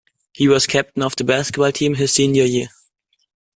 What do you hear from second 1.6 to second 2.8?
team his senior year.